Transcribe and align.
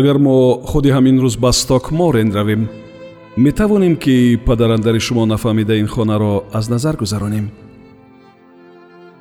агар 0.00 0.18
мо 0.18 0.36
худи 0.70 0.90
ҳамин 0.96 1.16
рӯз 1.24 1.36
ба 1.44 1.50
стокморен 1.52 2.32
равем 2.32 2.62
метавонем 3.36 3.96
ки 3.96 4.38
падарандари 4.46 5.00
шумо 5.06 5.24
нафаҳмида 5.26 5.74
ин 5.82 5.86
хонаро 5.86 6.44
аз 6.52 6.68
назар 6.68 6.96
гузаронем. 6.96 7.50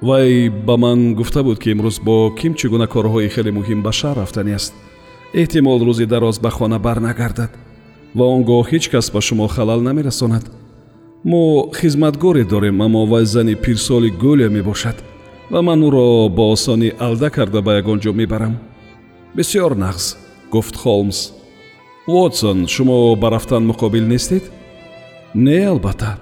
Вай 0.01 0.49
ба 0.49 0.77
ман 0.77 1.15
гуфта 1.15 1.43
буд 1.43 1.59
ки 1.59 1.71
имрӯз 1.73 1.97
бо 2.03 2.15
ким 2.39 2.53
чӣ 2.53 2.67
гуна 2.69 2.87
корҳои 2.87 3.29
хеле 3.35 3.51
муҳим 3.51 3.79
ба 3.83 3.91
шаҳр 3.99 4.17
рафтанӣ 4.21 4.53
аст. 4.59 4.73
Эҳтимол 5.33 5.79
рӯзи 5.87 6.05
дароз 6.05 6.39
ба 6.39 6.49
хона 6.49 6.79
барнагардад 6.79 7.51
ва 8.17 8.25
он 8.35 8.41
гоҳ 8.49 8.63
ҳеҷ 8.71 8.85
кас 8.91 9.11
ба 9.13 9.21
шумо 9.21 9.47
халал 9.47 9.81
намерасонад 9.81 10.45
мо 11.31 11.43
хизматгоре 11.79 12.43
дорем 12.43 12.81
аммо 12.81 13.05
вай 13.05 13.25
зани 13.25 13.55
пирсоли 13.55 14.09
гӯля 14.23 14.47
мебошад 14.49 14.97
ва 15.51 15.61
ман 15.61 15.79
ӯро 15.87 16.29
бо 16.37 16.43
осонӣ 16.55 16.89
алда 17.05 17.29
карда 17.29 17.61
ба 17.61 17.71
ягон 17.79 17.99
ҷо 17.99 18.11
мебарам. 18.13 18.53
Бисёр 19.35 19.73
нағз 19.83 20.28
гуфт 20.51 20.75
холмс 20.75 21.31
вотсон 22.07 22.67
шумо 22.67 23.15
ба 23.15 23.29
рафтан 23.29 23.63
муқобил 23.67 24.05
нестед 24.07 24.43
не 25.33 25.63
албатта 25.63 26.17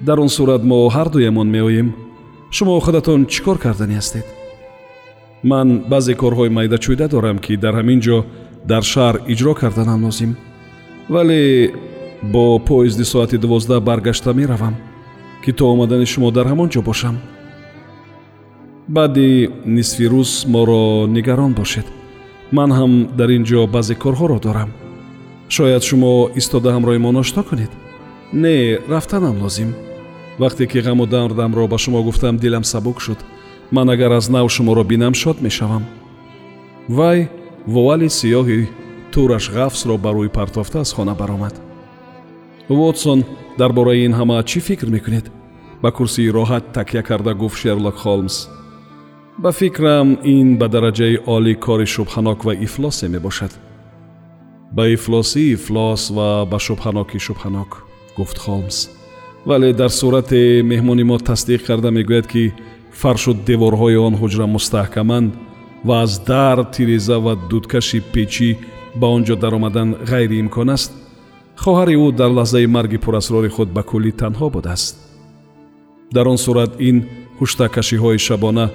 дар 0.00 0.20
он 0.20 0.28
сурат 0.28 0.62
мо 0.64 0.88
ҳардуямон 0.88 1.48
меоем 1.48 1.94
шумо 2.50 2.80
худатон 2.80 3.26
чӣ 3.26 3.42
кор 3.42 3.58
кардани 3.58 3.94
ҳастед 4.00 4.26
ман 5.42 5.68
баъзе 5.90 6.14
корҳои 6.14 6.50
майдачӯйда 6.58 7.08
дорам 7.08 7.38
ки 7.38 7.56
дар 7.56 7.74
ҳамин 7.80 8.00
ҷо 8.06 8.18
дар 8.70 8.82
шаҳр 8.92 9.14
иҷро 9.32 9.54
карданам 9.54 10.04
лозим 10.04 10.36
вале 11.14 11.72
бо 12.22 12.58
поезди 12.58 13.04
соати 13.04 13.36
дувоздаҳ 13.44 13.80
баргашта 13.88 14.32
меравам 14.40 14.74
ки 15.44 15.52
то 15.52 15.64
омадани 15.72 16.06
шумо 16.06 16.30
дар 16.30 16.46
ҳамон 16.52 16.68
ҷо 16.74 16.80
бошам 16.82 17.16
баъди 18.88 19.50
нисфи 19.66 20.04
рӯз 20.12 20.30
моро 20.54 21.06
нигарон 21.06 21.52
бошед 21.60 21.86
ман 22.52 22.70
ҳам 22.78 22.92
дар 23.18 23.28
ин 23.36 23.44
ҷо 23.44 23.66
баъзе 23.74 23.94
корҳоро 23.94 24.38
дорам. 24.46 24.70
Шояд 25.48 25.82
шумо 25.88 26.12
истода 26.40 26.68
ҳамроҳи 26.76 27.00
мо 27.04 27.10
ношто 27.12 27.42
кунед? 27.48 27.72
Не 28.32 28.78
рафтанам 28.92 29.36
лозим. 29.42 29.70
Вақте 30.38 30.64
ки 30.70 30.78
ғаму 30.86 31.06
дардамро 31.06 31.66
ба 31.68 31.78
шумо 31.78 32.02
гуфтам 32.02 32.36
дилам 32.38 32.64
сабук 32.64 33.00
шуд. 33.00 33.18
Ман 33.70 33.88
агар 33.90 34.12
аз 34.12 34.28
нав 34.28 34.50
шуморо 34.50 34.84
бинам 34.84 35.14
шод 35.14 35.40
мешавам. 35.40 35.84
Вай 36.88 37.28
вуали 37.66 38.08
сиёҳи 38.08 38.68
тураш 39.12 39.50
ғафсро 39.56 39.96
ба 39.98 40.10
рӯй 40.16 40.28
партофта 40.28 40.80
аз 40.80 40.92
хона 40.92 41.14
баромад. 41.14 41.54
Вотсон 42.68 43.24
дар 43.58 43.72
бораи 43.72 44.04
ин 44.06 44.14
ҳама 44.18 44.42
чӣ 44.44 44.60
фикр 44.60 44.86
мекунед? 44.86 45.26
Ба 45.82 45.90
курсии 45.92 46.32
роҳат 46.36 46.64
такя 46.72 47.02
карда 47.02 47.34
гуфт 47.34 47.58
шерлок 47.58 47.96
холмс 47.96 48.48
ба 49.38 49.52
фикрам 49.52 50.18
ин 50.24 50.56
ба 50.58 50.66
дараҷаи 50.68 51.16
олӣ 51.34 51.54
кори 51.64 51.86
шубҳанок 51.94 52.38
ва 52.46 52.54
ифлосе 52.66 53.06
мебошад. 53.14 53.52
Ба 54.76 54.84
ифлосӣ 54.96 55.42
ифлос 55.56 56.02
ва 56.16 56.28
ба 56.50 56.58
шубҳаноки 56.66 57.18
шубҳанок 57.26 57.70
гуфт 58.16 58.38
холмс. 58.44 58.78
Вале 59.48 59.72
дар 59.72 59.90
сурате 60.00 60.62
меҳмони 60.70 61.04
мо 61.10 61.16
тасдиқ 61.30 61.60
карда 61.68 61.90
мегӯяд 61.98 62.26
ки 62.32 62.52
фаршу 63.00 63.32
деворҳои 63.48 63.96
он 64.06 64.14
ҳуҷра 64.20 64.46
мустаҳкаманд 64.56 65.30
ва 65.86 65.94
аз 66.04 66.12
дар 66.30 66.58
тиреза 66.74 67.16
ва 67.24 67.34
дудкаши 67.50 68.00
печӣ 68.12 68.50
ба 69.00 69.06
он 69.16 69.22
ҷо 69.26 69.36
даромадан 69.42 69.88
ғайриимкон 70.10 70.68
аст. 70.76 70.90
Хоҳари 71.62 71.96
ӯ 72.06 72.08
дар 72.20 72.30
лаҳзаи 72.38 72.66
марги 72.76 72.98
пурасрори 73.04 73.50
худ 73.56 73.68
ба 73.76 73.82
куллӣ 73.90 74.12
танҳо 74.22 74.46
будааст. 74.56 74.94
Дар 76.14 76.26
он 76.32 76.38
сурат 76.46 76.72
ин 76.88 76.96
ҳуштакашиҳои 77.40 78.18
шабона 78.26 78.66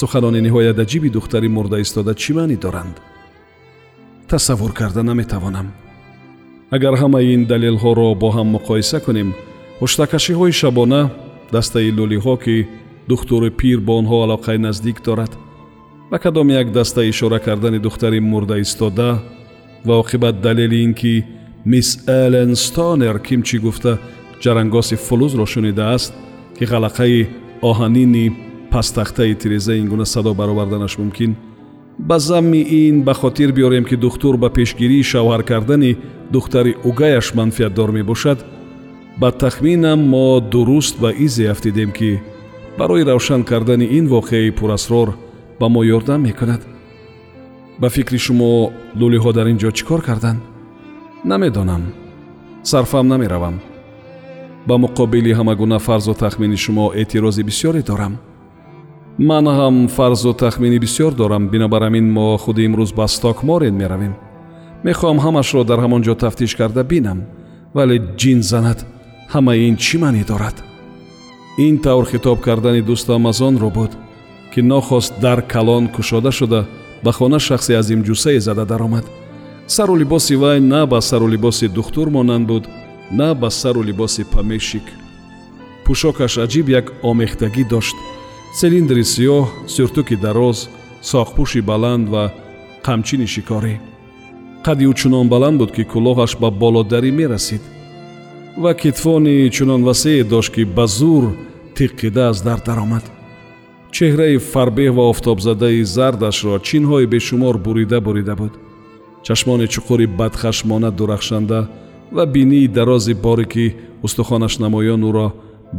суханони 0.00 0.40
ниҳоят 0.46 0.78
аҷиби 0.84 1.08
духтари 1.16 1.48
мурда 1.56 1.78
истода 1.84 2.12
чӣ 2.22 2.32
маънӣ 2.38 2.56
доранд? 2.64 2.96
Тасаввур 4.30 4.72
карда 4.80 5.02
наметавонам. 5.02 5.68
Агар 6.76 6.94
ҳамаи 7.02 7.26
ин 7.36 7.42
далелҳоро 7.52 8.08
бо 8.22 8.28
ҳам 8.36 8.48
муқоиса 8.56 8.98
кунем 9.06 9.28
ҳуштакашиҳои 9.80 10.52
шабона 10.60 11.02
дастаи 11.54 11.90
лӯлиҳо 11.98 12.34
ки 12.44 12.56
духтури 13.10 13.50
пир 13.60 13.78
бо 13.86 13.92
онҳо 14.00 14.16
алоқаи 14.26 14.58
наздик 14.66 14.98
дорад 15.06 15.32
ва 16.10 16.18
кадом 16.24 16.48
як 16.62 16.72
даста 16.78 17.00
ишора 17.12 17.38
кардани 17.46 17.78
духтари 17.86 18.20
мурда 18.20 18.56
истода 18.64 19.10
ва 19.86 19.94
оқибат 20.02 20.40
далели 20.46 20.78
ин 20.86 20.94
ки 21.00 21.24
мисс 21.64 21.90
элен 22.06 22.56
стонер 22.56 23.16
ким 23.26 23.40
чӣ 23.48 23.56
гуфта 23.64 23.92
ҷарангоси 24.42 24.96
фулузро 25.06 25.46
шунидааст 25.46 26.12
ки 26.56 26.64
ғалақаи 26.72 27.26
оҳанини 27.70 28.26
пастахтаи 28.74 29.34
тиреза 29.34 29.76
ин 29.76 29.88
гуна 29.88 30.04
садо 30.04 30.34
бароварданаш 30.34 30.98
мумкин? 30.98 31.36
Ба 31.98 32.18
замми 32.18 32.58
ин 32.58 33.04
ба 33.04 33.14
хотир 33.14 33.52
биёрем 33.52 33.84
ки 33.84 33.94
духтур 33.94 34.36
ба 34.36 34.50
пешгирии 34.50 35.02
шавҳар 35.02 35.42
кардани 35.44 35.96
духтари 36.32 36.74
угаяш 36.84 37.34
манфиатдор 37.34 37.92
мебошад 37.92 38.44
ба 39.20 39.30
тахминам 39.30 40.00
мо 40.08 40.40
дуруст 40.40 40.98
ба 40.98 41.12
изе 41.12 41.50
афтидем 41.50 41.92
ки 41.92 42.20
барои 42.78 43.04
равшан 43.04 43.44
кардани 43.44 43.84
ин 43.84 44.08
воқеаи 44.08 44.50
пурасрор 44.50 45.14
ба 45.60 45.68
мо 45.68 45.84
ёрдам 45.84 46.22
мекунад. 46.22 46.62
Ба 47.78 47.88
фикри 47.90 48.18
шумо 48.18 48.72
лӯлиҳо 49.00 49.32
дар 49.32 49.46
ин 49.46 49.58
ҷо 49.58 49.70
чӣ 49.70 49.84
кор 49.84 50.02
карданд 50.02 50.40
намедонам. 51.24 51.82
Сарфам 52.64 53.06
намеравам. 53.06 53.60
Ба 54.66 54.74
муқобили 54.84 55.32
ҳама 55.38 55.54
гуна 55.54 55.78
фарзу 55.78 56.14
тахмини 56.14 56.56
шумо 56.56 56.90
эътирози 56.94 57.42
бисёре 57.42 57.82
дорам 57.82 58.18
ман 59.18 59.46
ҳам 59.46 59.88
фарзу 59.88 60.32
тахмини 60.32 60.78
бисёр 60.78 61.14
дорам. 61.14 61.48
Бинобар 61.48 61.82
ҳамин 61.82 62.10
мо 62.10 62.36
худи 62.38 62.66
имрӯз 62.66 62.92
ба 62.94 63.06
стокморен 63.08 63.74
меравем. 63.74 64.14
Мехоҳам 64.84 65.18
ҳамашро 65.24 65.64
дар 65.64 65.78
ҳамон 65.84 66.02
ҷо 66.02 66.14
тафтиш 66.14 66.54
карда 66.56 66.82
бинам 66.84 67.18
вале 67.74 67.96
ҷин 68.20 68.40
занад 68.42 68.78
ҳамаи 69.34 69.60
ин 69.68 69.76
чӣ 69.76 69.96
маънӣ 70.02 70.24
дорад? 70.30 70.56
Ин 71.58 71.78
тавр 71.78 72.04
хитоб 72.12 72.38
кардани 72.40 72.82
дӯстам 72.82 73.26
аз 73.30 73.40
онро 73.40 73.70
буд 73.70 73.92
ки 74.52 74.60
нохост 74.62 75.12
дар 75.20 75.42
калон 75.42 75.84
кушода 75.94 76.30
шуда 76.32 76.60
ба 77.04 77.12
хона 77.12 77.38
шахсе 77.38 77.72
азимҷусае 77.80 78.40
зада 78.40 78.64
даромад. 78.64 79.04
Сару 79.66 79.94
либоси 79.96 80.34
вай 80.42 80.60
на 80.60 80.86
ба 80.86 81.00
сару 81.00 81.26
либоси 81.28 81.68
духтур 81.68 82.08
монанд 82.10 82.46
буд 82.46 82.64
на 83.10 83.34
ба 83.34 83.50
сару 83.50 83.82
либоси 83.82 84.24
памешик. 84.32 84.86
Пӯшокаш 85.84 86.34
аҷиб 86.44 86.66
як 86.80 86.86
омехтагӣ 87.02 87.64
дошт 87.72 87.96
силиндри 88.58 89.02
сиёҳ 89.14 89.44
сюртуки 89.74 90.16
дароз 90.24 90.58
соғпӯши 91.10 91.60
баланд 91.70 92.06
ва 92.14 92.24
қамчини 92.86 93.26
шикорӣ. 93.34 93.74
Қадди 94.64 94.84
ӯ 94.90 94.92
чунон 95.00 95.26
баланд 95.34 95.56
буд 95.60 95.70
ки 95.76 95.82
кӯлоҳаш 95.92 96.32
ба 96.42 96.48
болодарӣ 96.62 97.10
мерасид. 97.20 97.62
Ва 98.62 98.72
китфони 98.82 99.50
чунон 99.56 99.82
васеъ 99.88 100.24
дошт 100.32 100.50
ки 100.54 100.62
ба 100.76 100.86
зур 100.98 101.24
тиққида 101.76 102.22
аз 102.30 102.38
дар 102.46 102.60
даромад 102.68 103.04
чеҳраи 103.96 104.36
фарбеҳ 104.52 104.90
ва 104.98 105.04
офтобзадаи 105.12 105.82
зардашро 105.96 106.54
чинҳои 106.68 107.06
бешумор 107.14 107.56
бурида 107.66 107.98
бурида 108.06 108.34
буд. 108.40 108.52
Чашмони 109.26 109.66
чуқури 109.74 110.06
бадхашмона 110.18 110.90
дурахшанда 110.98 111.60
ва 112.16 112.24
бинии 112.26 112.68
дарози 112.76 113.14
борики 113.26 113.66
устухонаш 114.06 114.54
намоён 114.64 115.02
ӯро 115.10 115.28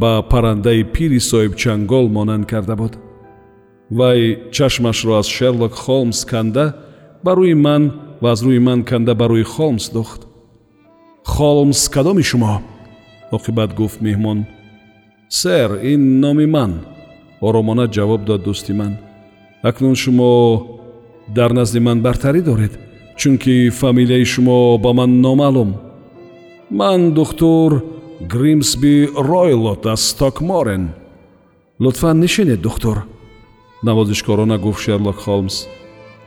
ба 0.00 0.12
паррандаи 0.30 0.82
пири 0.94 1.20
соҳибчангол 1.30 2.06
монанд 2.16 2.44
карда 2.52 2.74
буд. 2.76 2.92
Вай 3.98 4.20
чашмашро 4.54 5.12
аз 5.20 5.26
шерлок 5.36 5.74
холмс 5.84 6.24
канда 6.30 6.64
ба 7.24 7.32
рӯи 7.38 7.54
ман 7.66 7.82
ва 8.22 8.28
аз 8.34 8.40
рӯи 8.46 8.60
ман 8.68 8.80
канда 8.90 9.14
ба 9.20 9.26
рӯи 9.32 9.44
холмс 9.54 9.86
духт 9.96 10.20
холмс 11.34 11.88
кадоми 11.94 12.22
шумо? 12.30 12.62
Оқибат 13.36 13.70
гуфт 13.78 13.98
меҳмон. 14.06 14.38
Сэр 15.28 15.70
ин 15.92 16.20
номи 16.20 16.46
ман 16.46 16.72
оромона 17.46 17.86
ҷавоб 17.96 18.22
дод 18.28 18.40
дӯсти 18.46 18.72
ман. 18.80 18.92
Акнун 19.62 19.94
шумо 20.02 20.30
дар 21.36 21.50
назди 21.58 21.80
ман 21.80 21.98
бартарӣ 22.06 22.40
доред 22.42 22.72
чунки 23.16 23.70
фамилияи 23.70 24.24
шумо 24.24 24.78
ба 24.78 24.92
ман 24.92 25.20
номаълум. 25.20 25.70
Ман 26.70 27.00
духтур 27.12 27.95
гримсби 28.20 29.08
ройлот 29.18 29.86
аз 29.86 30.00
стокморен 30.00 30.90
лутфан 31.80 32.20
нишинед 32.20 32.60
духтур. 32.60 33.02
Навозишкорона 33.82 34.58
гуфт 34.58 34.80
шерлок 34.80 35.16
холмс. 35.16 35.66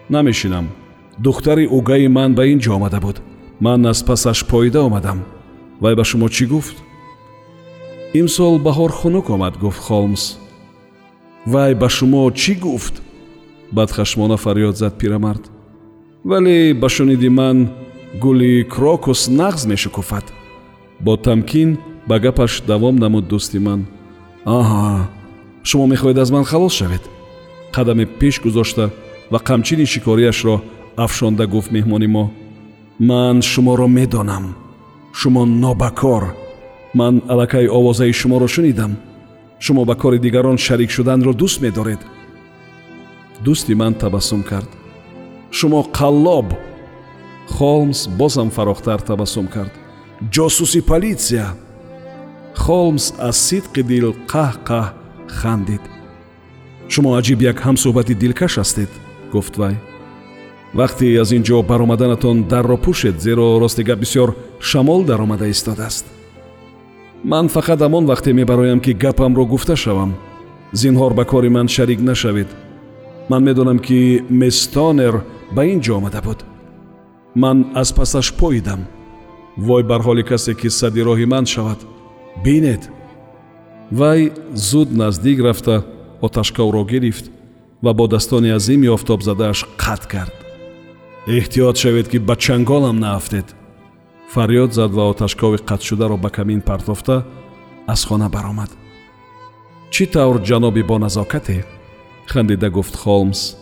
Намешинам. 0.09 0.69
Духтари 1.17 1.67
угаи 1.67 2.07
ман 2.07 2.35
ба 2.35 2.45
ин 2.45 2.59
ҷо 2.59 2.75
омада 2.75 2.99
буд. 2.99 3.21
Ман 3.59 3.85
аз 3.85 4.05
пасаш 4.05 4.45
поида 4.45 4.81
омадам. 4.81 5.25
Вай 5.81 5.95
ба 5.95 6.03
шумо 6.05 6.29
чӣ 6.29 6.45
гуфт? 6.45 6.77
Имсол 8.13 8.59
баҳор 8.59 8.91
хунук 8.91 9.29
омад 9.29 9.57
гуфт 9.57 9.81
холмс. 9.81 10.37
Вай 11.45 11.75
ба 11.75 11.89
шумо 11.89 12.31
чӣ 12.31 12.53
гуфт? 12.55 13.01
Бадхашмона 13.71 14.37
фарёд 14.37 14.77
зад 14.77 14.97
пирамард. 14.97 15.51
Вале 16.23 16.73
ба 16.73 16.89
шуниди 16.89 17.29
ман 17.29 17.69
гули 18.21 18.63
крокус 18.63 19.27
нағз 19.27 19.67
мешукуфад 19.67 20.25
бо 20.99 21.17
тамкин 21.17 21.77
ба 22.07 22.19
гапаш 22.19 22.61
давом 22.67 22.95
намуд 22.95 23.25
дӯсти 23.31 23.59
ман. 23.59 23.81
Аҳа 24.45 25.07
шумо 25.63 25.85
мехоҳед 25.87 26.17
аз 26.23 26.29
ман 26.31 26.43
халос 26.43 26.73
шавед? 26.73 27.03
Қадаме 27.75 28.05
пеш 28.19 28.35
гузошта 28.43 28.89
ва 29.31 29.39
қамчини 29.39 29.85
шикориашро 29.85 30.55
афшонда 31.03 31.45
гуфт 31.47 31.71
меҳмони 31.71 32.07
мо. 32.07 32.25
Ман 32.99 33.41
шуморо 33.41 33.87
медонам. 33.87 34.55
Шумо 35.13 35.45
нобакор. 35.45 36.23
Ман 36.93 37.21
аллакай 37.31 37.65
овозаи 37.77 38.13
шуморо 38.13 38.47
шунидам. 38.47 38.91
Шумо 39.59 39.85
ба 39.85 39.95
кори 39.95 40.19
дигарон 40.19 40.57
шарик 40.57 40.89
шуданро 40.91 41.33
дӯст 41.33 41.61
медоред 41.61 42.01
дӯсти 43.45 43.73
ман 43.75 43.93
табассум 43.93 44.43
кард. 44.43 44.69
Шумо 45.51 45.81
қаллоб! 45.97 46.47
Холмс 47.55 48.07
бозам 48.07 48.49
фарохтар 48.49 48.99
табассум 49.01 49.47
кард 49.47 49.73
ҷосуси 50.27 50.81
полисия 50.81 51.47
холмс 52.55 53.13
аз 53.19 53.37
сидқи 53.49 53.83
дил 53.83 54.15
қаҳ-қаҳ 54.31 54.85
хандид. 55.27 55.83
Шумо 56.89 57.09
аҷиб 57.19 57.39
як 57.51 57.57
ҳамсӯҳбати 57.65 58.13
дилкаш 58.21 58.53
ҳастед 58.59 58.91
гуфт 59.33 59.53
вай. 59.61 59.75
Вақте 60.79 61.05
аз 61.21 61.29
ин 61.31 61.43
ҷо 61.47 61.57
баромаданатон 61.71 62.37
дарро 62.51 62.77
пӯшед 62.85 63.15
зеро 63.25 63.59
рости 63.61 63.83
гап 63.89 63.99
бисьёр 64.03 64.29
шамол 64.59 65.01
даромада 65.09 65.47
истодааст. 65.47 66.05
Ман 67.31 67.45
фақат 67.55 67.79
ҳамон 67.85 68.05
вақте 68.11 68.29
мебароям 68.33 68.79
ки 68.85 68.91
гапамро 69.03 69.45
гуфта 69.45 69.75
шавам. 69.75 70.11
Зинҳор 70.73 71.13
ба 71.13 71.23
кори 71.31 71.49
ман 71.49 71.67
шарик 71.75 71.99
нашавед. 72.01 72.49
Ман 73.29 73.43
медонам 73.43 73.79
ки 73.79 73.99
местонер 74.29 75.15
ба 75.55 75.61
ин 75.65 75.79
ҷо 75.85 75.93
омада 75.99 76.21
буд. 76.21 76.39
Ман 77.35 77.57
аз 77.81 77.89
пасаш 77.93 78.27
поидам 78.33 78.81
вой 79.67 79.83
бар 79.83 80.01
ҳоли 80.07 80.23
касе 80.23 80.53
ки 80.59 80.69
сади 80.69 81.01
роҳи 81.07 81.25
ман 81.33 81.45
шавад. 81.53 81.79
Бинед. 82.43 82.83
Вай 83.91 84.31
зуд 84.53 84.89
наздик 85.01 85.39
рафта 85.45 85.75
оташковро 86.21 86.83
гирифт 86.91 87.25
ва 87.83 87.93
бо 87.93 88.07
daстони 88.07 88.49
азими 88.57 88.87
офтобзадааш 88.87 89.59
қатъ 89.83 90.07
кард. 90.13 90.35
Эҳтиёт 91.27 91.75
шавед 91.81 92.07
ки 92.11 92.17
ба 92.17 92.35
чанголам 92.35 92.97
наафтед. 92.99 93.47
Фарёд 94.33 94.71
зад 94.73 94.91
ва 94.97 95.03
оташкови 95.11 95.57
қатъшударо 95.69 96.17
ба 96.17 96.29
камин 96.29 96.61
партофта 96.61 97.25
аз 97.87 98.05
хона 98.05 98.29
баромад. 98.29 98.71
Чӣ 99.93 100.05
тавр 100.13 100.37
ҷаноби 100.47 100.83
боназокате 100.83 101.65
хандида 102.31 102.69
гуфт 102.69 102.95
холмс. 102.95 103.55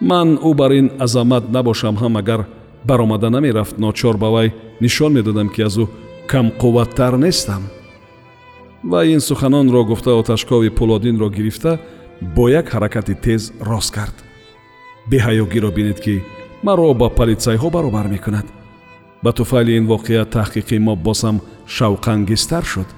Ман 0.00 0.28
ӯ 0.48 0.54
бар 0.54 0.70
ин 0.80 0.90
азамат 1.04 1.44
набошам 1.54 1.96
ҳам 1.96 2.16
агар 2.20 2.40
баромада 2.88 3.30
намерафт 3.30 3.78
ночор 3.78 4.16
ба 4.16 4.28
вай 4.30 4.52
нишон 4.80 5.12
медодам 5.12 5.48
ки 5.48 5.62
аз 5.62 5.76
ӯ 5.76 5.86
камқувваттар 6.30 7.16
нестам. 7.16 7.62
Ва 8.84 9.04
ин 9.06 9.20
суханонро 9.20 9.84
гуфта 9.84 10.10
оташкови 10.10 10.70
пулодинро 10.70 11.28
гирифта 11.30 11.78
бо 12.34 12.48
як 12.48 12.66
ҳаракати 12.74 13.14
тез 13.14 13.52
рост 13.60 13.90
кард. 13.94 14.16
Беҳаёгиро 15.10 15.70
бинед 15.74 16.00
ки 16.00 16.22
маро 16.62 16.94
ба 16.94 17.08
политсайҳо 17.18 17.70
баробар 17.70 18.08
мекунад. 18.08 18.46
Ба 19.22 19.32
туфайли 19.32 19.76
ин 19.76 19.86
воқеа 19.86 20.24
таҳқиқи 20.36 20.78
мо 20.78 20.96
бозам 20.96 21.40
шавқангизтар 21.66 22.64
шуд. 22.64 22.88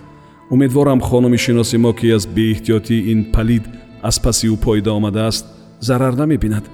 Умедворам 0.50 1.00
хонуми 1.00 1.38
шиноси 1.38 1.76
мо 1.78 1.92
ки 1.92 2.06
аз 2.16 2.24
беэҳтиётӣ 2.36 2.96
ин 3.12 3.20
палид 3.32 3.64
аз 4.02 4.16
паси 4.22 4.46
ӯ 4.48 4.56
поида 4.64 4.92
омадааст 4.92 5.46
зарар 5.80 6.12
намебинад. 6.12 6.64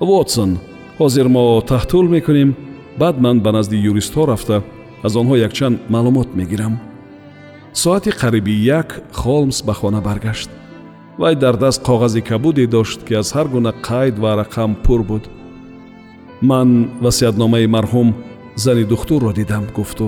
Вотсон 0.00 0.58
ҳозир 1.00 1.26
мо 1.34 1.44
таҳтул 1.70 2.06
мекунем 2.16 2.50
баъд 3.00 3.16
ман 3.24 3.36
ба 3.44 3.50
назди 3.56 3.76
юристҳо 3.90 4.22
рафта 4.32 4.56
аз 5.06 5.12
онҳо 5.20 5.34
якчанд 5.46 5.76
маълумот 5.94 6.28
мегирам. 6.38 6.74
Соати 7.82 8.10
қариби 8.20 8.54
як 8.80 8.88
холмс 9.20 9.58
ба 9.66 9.74
хона 9.80 10.00
баргашт. 10.00 10.50
Вай 11.18 11.34
дар 11.36 11.56
даст 11.56 11.80
коғази 11.88 12.20
кабуде 12.28 12.66
дошт 12.66 13.00
ки 13.06 13.14
аз 13.14 13.32
ҳар 13.36 13.46
гуна 13.48 13.72
қайд 13.88 14.14
ва 14.22 14.30
рақам 14.40 14.70
пур 14.84 15.02
буд. 15.02 15.24
Ман 16.42 16.90
васиятномаи 17.00 17.66
марҳум 17.66 18.08
зани 18.56 18.84
духтурро 18.84 19.32
дидам 19.32 19.64
гуфту. 19.76 20.06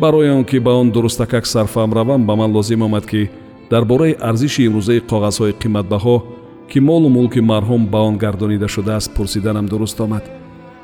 Барои 0.00 0.30
он 0.30 0.44
ки 0.44 0.58
ба 0.58 0.72
он 0.80 0.90
дурустакак 0.90 1.44
сарфаҳм 1.46 1.94
равам 1.94 2.26
ба 2.26 2.36
ман 2.36 2.50
лозим 2.52 2.82
омад 2.82 3.06
ки 3.06 3.30
дар 3.70 3.84
бораи 3.84 4.12
арзиши 4.28 4.66
имрӯзаи 4.68 5.00
коғазҳои 5.10 5.58
қиматбаҳо 5.62 6.35
ки 6.70 6.78
молу 6.78 7.08
мулки 7.08 7.40
марҳум 7.40 7.86
ба 7.86 7.98
он 7.98 8.16
гардонида 8.18 8.68
шудааст 8.68 9.14
пурсиданам 9.14 9.66
дуруст 9.68 10.00
омад. 10.00 10.24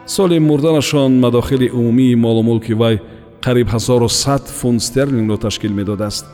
Соли 0.07 0.39
мурданашон 0.39 1.21
мадохили 1.21 1.69
умумии 1.69 2.15
молу 2.15 2.43
мулки 2.43 2.73
вай 2.73 3.01
қариб 3.41 3.69
1100 3.69 4.47
фунт 4.47 4.83
стерлингро 4.83 5.37
ташкил 5.37 5.73
медодааст. 5.73 6.27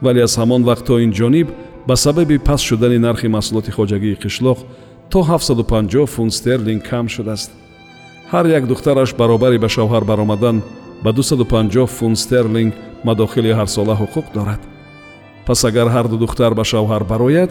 Вале 0.00 0.22
аз 0.22 0.36
ҳамон 0.38 0.62
вақт 0.64 0.84
то 0.86 0.98
ин 0.98 1.12
ҷониб 1.12 1.48
ба 1.86 1.96
сабаби 1.96 2.38
паст 2.38 2.64
шудани 2.64 2.98
нархи 2.98 3.28
маҳсулоти 3.28 3.70
хоҷагии 3.70 4.18
қишлоқ 4.22 4.58
то 5.10 5.22
750 5.22 6.06
фунт 6.06 6.32
стерлинг 6.32 6.82
кам 6.90 7.08
шудааст. 7.08 7.50
Ҳар 8.32 8.46
як 8.58 8.66
духтараш 8.66 9.14
баробари 9.14 9.58
ба 9.58 9.68
шавҳар 9.68 10.04
баромадан 10.04 10.62
ба 11.04 11.12
250 11.12 11.86
фунт 11.86 12.18
стерлинг 12.18 12.74
мадохили 13.04 13.50
ҳарсола 13.52 13.94
ҳуқуқ 14.00 14.26
дорад. 14.34 14.60
Пас 15.46 15.64
агар 15.64 15.88
ҳар 15.88 16.06
ду 16.08 16.16
духтар 16.16 16.54
ба 16.54 16.64
шавҳар 16.64 17.04
барояд 17.04 17.50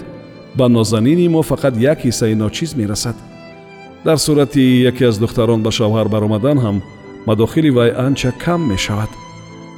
ба 0.58 0.70
нозанини 0.70 1.28
мо 1.30 1.42
фақат 1.44 1.78
як 1.78 2.00
ҳиссаи 2.06 2.36
ночиз 2.36 2.76
мерасад. 2.76 3.16
Дар 4.06 4.18
сурати 4.18 4.82
яке 4.82 5.06
аз 5.06 5.18
духтарон 5.18 5.64
ба 5.64 5.72
шавҳар 5.72 6.08
баромадан 6.08 6.58
ҳам 6.58 6.82
мадохили 7.28 7.70
вай 7.70 7.92
анча 7.98 8.32
кам 8.32 8.62
мешавад. 8.68 9.10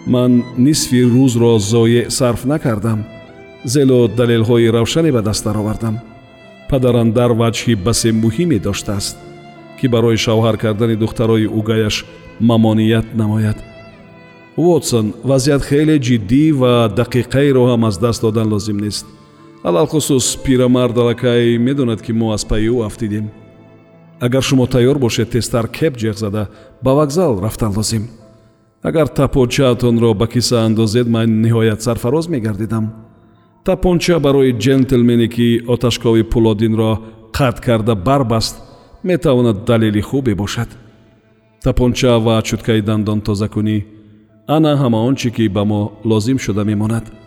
Ман 0.08 0.44
нисфи 0.58 1.02
рӯзро 1.14 1.60
зоеъ 1.60 2.10
сарф 2.10 2.46
накардам 2.46 3.06
зело 3.64 4.08
далелҳои 4.08 4.72
равшане 4.72 5.12
ба 5.12 5.22
даст 5.22 5.44
даровардам. 5.44 6.00
Падарам 6.70 7.12
дар 7.12 7.32
ваҷҳи 7.32 7.76
басе 7.76 8.12
муҳиме 8.12 8.60
доштааст 8.60 9.18
ки 9.80 9.88
барои 9.88 10.18
шавҳар 10.26 10.58
кардани 10.58 10.96
духтарои 10.96 11.48
угаяш 11.48 12.06
мамоният 12.40 13.08
намояд. 13.16 13.58
Вотсон 14.58 15.14
вазъият 15.24 15.64
хеле 15.70 15.96
ҷиддӣ 16.08 16.44
ва 16.62 16.74
дақиқаеро 17.00 17.64
ҳам 17.70 17.82
аз 17.90 17.96
даст 17.98 18.22
додан 18.22 18.48
лозим 18.54 18.78
нест 18.78 19.06
алалхусус 19.66 20.38
пирамард 20.44 20.98
аллакай 20.98 21.58
медонад 21.58 22.02
ки 22.02 22.14
мо 22.14 22.34
аз 22.34 22.46
пайи 22.46 22.70
ӯ 22.70 22.86
афтидем. 22.86 23.32
Агар 24.22 24.44
шумо 24.44 24.68
тайёр 24.68 25.00
бошед 25.00 25.30
тезтар 25.32 25.68
кеп 25.68 25.98
ҷеғ 25.98 26.18
зада 26.18 26.50
ба 26.84 26.92
вокзал 26.94 27.42
рафтан 27.42 27.74
лозим. 27.76 28.10
Агар 28.84 29.08
тапончаатонро 29.08 30.14
ба 30.14 30.28
киса 30.28 30.66
андозед 30.66 31.08
ман 31.08 31.42
ниҳоят 31.42 31.82
сарфароз 31.82 32.28
мегардидам. 32.28 32.94
Тапонча 33.66 34.20
барои 34.20 34.54
ҷентлмене 34.54 35.28
ки 35.28 35.62
оташкови 35.68 36.24
пулодинро 36.24 37.00
қатъ 37.34 37.62
карда 37.66 37.96
барбаст 37.96 38.56
метавонад 39.04 39.66
далели 39.66 40.02
хубе 40.02 40.36
бошад 40.36 40.70
тапонча 41.64 42.20
ва 42.20 42.42
чуткаи 42.42 42.82
дандон 42.82 43.22
тозакунӣ 43.22 43.78
ана 44.48 44.72
ҳама 44.82 45.00
он 45.08 45.16
чӣ 45.16 45.30
ки 45.36 45.50
ба 45.50 45.64
мо 45.66 45.92
лозим 46.04 46.38
шуда 46.40 46.64
мемонад 46.64 47.25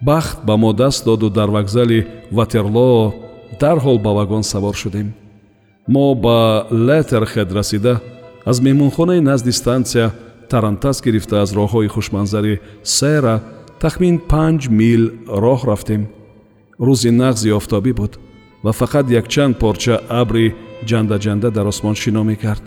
бахт 0.00 0.44
ба 0.44 0.56
мо 0.56 0.72
даст 0.72 1.04
доду 1.04 1.30
дар 1.30 1.50
вокзали 1.50 2.06
ватерлоо 2.30 3.14
дарҳол 3.60 3.98
ба 3.98 4.10
вагон 4.14 4.42
савор 4.42 4.74
шудем. 4.74 5.14
Мо 5.88 6.14
ба 6.14 6.66
летерхед 6.70 7.52
расида 7.52 8.00
аз 8.44 8.60
меҳмонхонаи 8.60 9.20
назди 9.20 9.52
стансия 9.52 10.12
тарантас 10.50 11.02
гирифта 11.02 11.42
аз 11.42 11.52
роҳҳои 11.52 11.88
хушманзари 11.88 12.60
сера 12.82 13.42
тахмин 13.80 14.18
панҷ 14.30 14.68
мил 14.68 15.02
роҳ 15.28 15.60
рафтем. 15.70 16.02
Рӯзи 16.80 17.10
нағзи 17.10 17.50
офтобӣ 17.58 17.92
буд 17.92 18.12
ва 18.64 18.72
фақат 18.80 19.06
якчанд 19.20 19.58
порча 19.58 20.00
абри 20.08 20.54
ҷандаҷанда 20.88 21.50
дар 21.50 21.66
осмон 21.66 21.94
шино 21.94 22.22
мекард. 22.24 22.62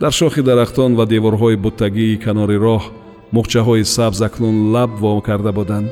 Дар 0.00 0.12
шохи 0.12 0.42
дарахтон 0.42 0.94
ва 0.98 1.04
деворҳои 1.06 1.56
буттагии 1.64 2.20
канори 2.24 2.58
роҳ 2.66 2.82
мухчаҳои 3.36 3.84
сабз 3.84 4.20
акнун 4.22 4.56
лаб 4.74 4.90
вом 5.02 5.20
карда 5.20 5.52
буданд 5.52 5.88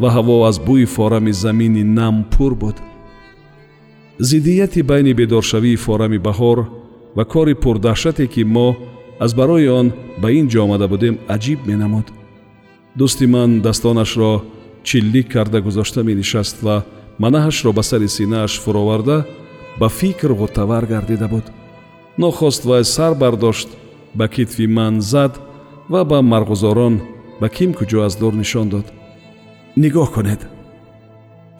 ва 0.00 0.08
ҳаво 0.16 0.36
аз 0.50 0.56
бӯи 0.66 0.86
форами 0.86 1.32
замини 1.32 1.84
нам 1.84 2.24
пур 2.32 2.54
буд. 2.54 2.76
Зиддияти 4.18 4.82
байни 4.82 5.12
бедоршавии 5.14 5.76
форами 5.76 6.18
баҳор 6.18 6.58
ва 7.16 7.24
кори 7.24 7.54
пурдаҳшате 7.54 8.26
ки 8.26 8.42
мо 8.44 8.68
аз 9.24 9.34
барои 9.34 9.68
он 9.80 9.86
ба 10.22 10.28
ин 10.38 10.46
ҷо 10.52 10.60
омада 10.64 10.86
будем 10.88 11.14
аҷиб 11.34 11.60
менамуд. 11.70 12.06
Дӯсти 12.98 13.26
ман 13.34 13.50
дастонашро 13.60 14.32
чиллик 14.86 15.26
карда 15.32 15.58
гузошта 15.60 16.00
менишаст 16.04 16.56
ва 16.66 16.76
манаҳашро 17.22 17.70
ба 17.72 17.82
сари 17.82 18.08
синааш 18.08 18.52
фуроварда 18.62 19.26
ба 19.80 19.88
фикр 19.88 20.30
ғуттавар 20.40 20.84
гардида 20.92 21.28
буд. 21.28 21.46
Нохост 22.18 22.64
вай 22.64 22.84
сар 22.84 23.14
бардошт 23.14 23.68
ба 24.14 24.28
китфи 24.28 24.66
ман 24.66 25.00
зад 25.00 25.32
ва 25.88 26.04
ба 26.04 26.18
марғузорон 26.22 26.94
ба 27.40 27.48
ким 27.48 27.70
куҷо 27.78 27.98
аз 28.06 28.14
дур 28.20 28.32
нишон 28.34 28.68
дод 28.68 28.86
нигоҳ 29.76 30.08
кунед 30.14 30.40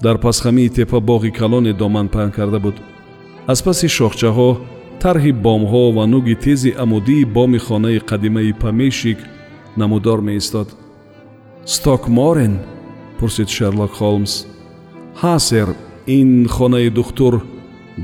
дар 0.03 0.19
пасхамии 0.19 0.69
тепа 0.69 0.99
боғи 1.01 1.31
калоне 1.31 1.73
доман 1.73 2.09
паҳн 2.09 2.31
карда 2.31 2.59
буд. 2.59 2.77
Аз 3.47 3.63
паси 3.63 3.89
шохчаҳо 3.89 4.51
тарҳи 5.03 5.33
бомҳо 5.45 5.85
ва 5.97 6.05
нуги 6.07 6.35
тези 6.47 6.71
амудии 6.85 7.25
боми 7.37 7.59
хонаи 7.67 7.99
қадимаи 8.11 8.53
памешик 8.63 9.19
намудор 9.77 10.19
меистод. 10.21 10.69
Стокморен 11.65 12.55
пурсид 13.19 13.49
шерлок 13.57 13.93
холмс. 13.99 14.33
Ҳа 15.21 15.39
сер 15.39 15.69
ин 16.07 16.49
хонаи 16.49 16.91
духтур 16.91 17.35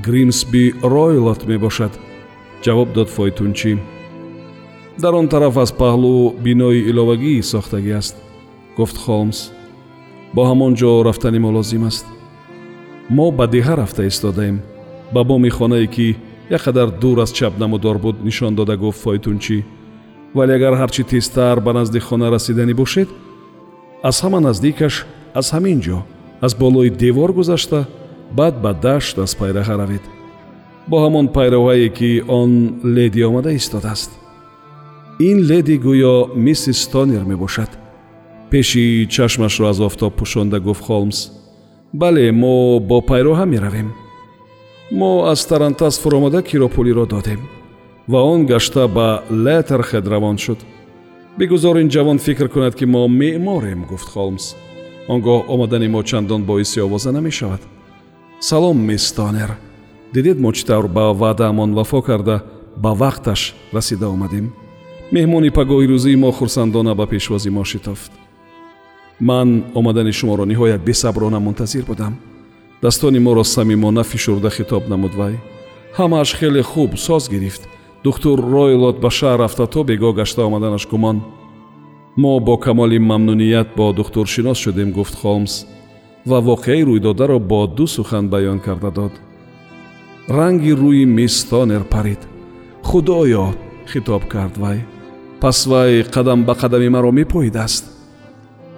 гримсби 0.06 0.74
ройлот 0.82 1.40
мебошад 1.50 1.92
ҷавоб 2.64 2.88
дод 2.92 3.08
фойтунчӣ. 3.16 3.72
Дар 5.02 5.14
он 5.20 5.28
тараф 5.28 5.56
аз 5.56 5.70
паҳлӯ 5.80 6.14
бинои 6.44 6.80
иловагӣ 6.90 7.42
сохтагӣ 7.52 7.92
аст 8.00 8.16
гуфт 8.76 8.96
холмс 9.04 9.38
бо 10.34 10.42
ҳамон 10.50 10.72
ҷо 10.80 11.04
рафтани 11.08 11.38
мо 11.38 11.50
лозим 11.56 11.84
аст. 11.84 12.06
Мо 13.10 13.30
ба 13.38 13.46
деҳа 13.46 13.74
рафта 13.76 14.02
истодаем 14.06 14.56
ба 15.14 15.24
боми 15.24 15.50
хонае 15.50 15.86
ки 15.86 16.16
як 16.50 16.62
қадар 16.66 16.88
дур 17.00 17.18
аз 17.18 17.32
чап 17.32 17.58
намудор 17.58 17.98
буд 17.98 18.24
нишон 18.24 18.54
дода 18.54 18.76
гуфт 18.76 19.00
фойтунчӣ 19.00 19.64
вале 20.34 20.54
агар 20.54 20.74
ҳарчи 20.74 21.02
тезтар 21.04 21.60
ба 21.60 21.72
назди 21.72 22.00
хона 22.00 22.30
расиданӣ 22.30 22.74
бошед 22.74 23.08
аз 24.02 24.16
ҳама 24.22 24.40
наздикаш 24.40 25.06
аз 25.34 25.46
ҳамин 25.54 25.78
ҷо 25.86 25.98
аз 26.40 26.54
болои 26.54 26.90
девор 26.90 27.30
гузашта 27.32 27.80
баъд 28.38 28.54
ба 28.64 28.72
дашт 28.74 29.18
аз 29.18 29.32
пайраҳа 29.40 29.78
равед. 29.78 30.04
Бо 30.88 30.96
ҳамон 31.04 31.26
пайравҳае 31.36 31.88
ки 31.98 32.10
он 32.28 32.50
леди 32.96 33.20
омада 33.28 33.52
истодааст 33.52 34.10
ин 35.18 35.38
леди 35.50 35.76
гӯё 35.86 36.14
миссис 36.36 36.78
стонер 36.86 37.24
мебошад 37.24 37.70
пеши 38.50 39.06
чашмашро 39.10 39.66
аз 39.68 39.80
офтоб 39.80 40.14
пӯшонда 40.14 40.60
гуфт 40.60 40.82
холмс 40.82 41.30
бале 41.94 42.32
мо 42.32 42.80
бо 42.80 43.00
пайроҳа 43.00 43.46
меравем. 43.46 43.92
Мо 44.92 45.24
аз 45.32 45.46
тарантас 45.46 46.00
фуромада 46.00 46.42
киропулиро 46.42 47.06
додем 47.06 47.40
ва 48.08 48.20
он 48.22 48.46
гашта 48.46 48.88
ба 48.88 49.22
летерхед 49.30 50.06
равон 50.08 50.38
шуд. 50.38 50.58
Бигузор 51.38 51.76
ин 51.76 51.88
ҷавон 51.88 52.18
фикр 52.18 52.48
кунад 52.48 52.74
ки 52.74 52.84
мо 52.84 53.08
меъморем 53.08 53.84
гуфт 53.90 54.08
холмс 54.08 54.54
он 55.08 55.20
гоҳ 55.20 55.44
омадани 55.48 55.88
мо 55.88 56.02
чандон 56.02 56.42
боиси 56.42 56.80
овоза 56.80 57.12
намешавад. 57.12 57.62
Салом 58.40 58.78
мисс 58.78 59.12
тонер. 59.12 59.50
Дидед 60.14 60.38
мо 60.40 60.52
чӣ 60.52 60.64
тавр 60.66 60.86
ба 60.88 61.12
ваъдаамон 61.12 61.74
вафо 61.74 62.02
карда 62.02 62.42
ба 62.76 62.90
вақташ 63.02 63.54
расида 63.72 64.08
омадем. 64.08 64.52
Меҳмони 65.12 65.50
пагоҳи 65.50 65.86
рӯзии 65.92 66.16
мо 66.16 66.30
хурсандона 66.32 66.94
ба 66.94 67.06
пешвози 67.06 67.50
мо 67.50 67.64
шитофт 67.64 68.12
ман 69.20 69.64
омадани 69.74 70.12
шуморо 70.12 70.44
ниҳоят 70.44 70.84
бесаброна 70.84 71.40
мунтазир 71.40 71.84
будам. 71.84 72.18
Дастони 72.82 73.18
моро 73.18 73.44
самимона 73.44 74.04
фишурда 74.04 74.50
хитоб 74.50 74.88
намуд 74.88 75.14
вай. 75.14 75.34
Ҳамааш 75.96 76.36
хеле 76.38 76.62
хуб 76.62 76.98
соз 76.98 77.28
гирифт. 77.28 77.68
Духтур 78.04 78.40
ройлот 78.40 79.00
ба 79.00 79.08
шаҳр 79.10 79.38
рафта 79.38 79.66
то 79.66 79.84
бегоҳ 79.84 80.14
гашта 80.14 80.44
омаданаш 80.44 80.86
гумон. 80.88 81.22
Мо 82.16 82.40
бо 82.40 82.56
камоли 82.58 82.98
мамнуният 82.98 83.68
бо 83.76 83.92
духтур 83.92 84.26
шинос 84.28 84.58
шудем 84.58 84.92
гуфт 84.92 85.14
холмс 85.20 85.64
ва 86.26 86.40
воқеаи 86.40 86.84
рӯйдодаро 86.84 87.38
бо 87.38 87.66
ду 87.66 87.86
сухан 87.86 88.28
баён 88.28 88.60
карда 88.60 88.90
дод. 88.90 89.12
Ранги 90.28 90.72
рӯи 90.72 91.04
мисс 91.04 91.44
тонер 91.44 91.84
парид. 91.84 92.20
Худоё 92.82 93.54
хитоб 93.90 94.26
кард 94.26 94.58
вай. 94.58 94.84
Пас 95.40 95.66
вай 95.66 96.02
қадам 96.02 96.44
ба 96.44 96.54
қадами 96.54 96.88
маро 96.88 97.10
мепоидааст 97.12 97.95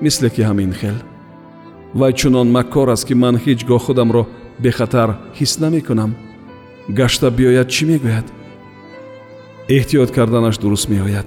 мисле 0.01 0.31
ки 0.31 0.43
ҳамин 0.43 0.73
хел. 0.81 0.95
Вай 1.95 2.13
чунон 2.13 2.49
маккор 2.51 2.89
аст 2.89 3.05
ки 3.09 3.15
ман 3.15 3.37
ҳеҷ 3.45 3.61
гоҳ 3.69 3.81
худамро 3.87 4.27
бехатар 4.59 5.11
ҳис 5.39 5.61
намекунам. 5.61 6.15
Гашта 6.89 7.31
биёяд 7.31 7.69
чӣ 7.75 7.85
мегӯяд? 7.91 8.27
Эҳтиёт 9.69 10.11
карданаш 10.17 10.59
дуруст 10.59 10.89
меояд. 10.89 11.27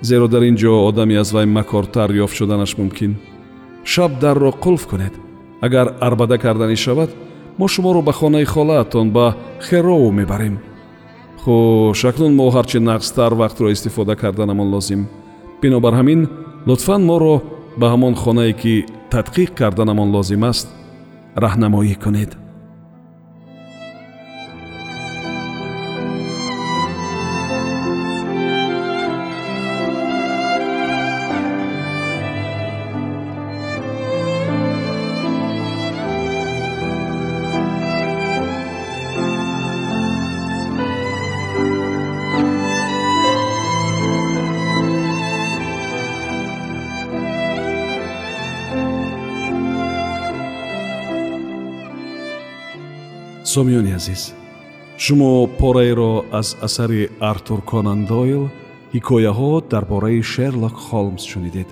Зеро 0.00 0.28
дар 0.28 0.42
ин 0.42 0.56
ҷо 0.56 0.72
одаме 0.88 1.16
аз 1.22 1.32
вай 1.32 1.46
макортар 1.46 2.10
ёфт 2.24 2.36
шуданаш 2.36 2.76
мумкин. 2.78 3.16
Шаб 3.84 4.18
дарро 4.20 4.50
қулф 4.64 4.86
кунед. 4.90 5.14
Агар 5.60 5.94
арбада 6.00 6.38
карданӣ 6.38 6.76
шавад 6.76 7.10
мо 7.58 7.68
шуморо 7.68 8.02
ба 8.02 8.12
хонаи 8.12 8.44
холаатон 8.44 9.10
ба 9.10 9.36
хероу 9.60 10.10
мебарем. 10.10 10.58
Хуш 11.42 12.04
акнун 12.04 12.34
мо 12.34 12.50
ҳарчи 12.50 12.78
нақстар 12.78 13.32
вақтро 13.34 13.72
истифода 13.72 14.14
карданамон 14.16 14.68
лозим. 14.70 15.08
Бинобар 15.60 15.94
ҳамин 15.94 16.28
лутфан 16.66 17.02
моро 17.04 17.42
ба 17.80 17.86
ҳамон 17.92 18.14
хонае 18.22 18.52
ки 18.52 18.74
тадқиқ 19.12 19.50
карданамон 19.58 20.08
лозим 20.16 20.44
аст 20.44 20.68
раҳнамоӣ 21.44 21.94
кунед 22.04 22.30
сомиёни 53.54 53.92
азиз 53.98 54.22
шумо 55.04 55.30
пораеро 55.60 56.12
аз 56.40 56.48
асари 56.66 57.02
артур 57.32 57.60
конан 57.70 58.00
дойл 58.12 58.44
ҳикояҳо 58.94 59.52
дар 59.72 59.84
бораи 59.92 60.22
шерлок 60.32 60.76
холмс 60.86 61.24
шунидед. 61.32 61.68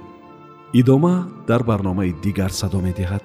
Идома 0.81 1.15
дар 1.49 1.63
барномаи 1.71 2.13
дигар 2.25 2.53
садо 2.61 2.79
медиҳад 2.89 3.25